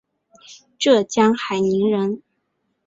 [0.79, 2.23] 浙江海宁人。